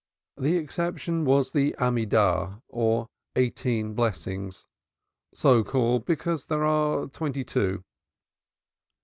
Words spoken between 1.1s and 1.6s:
was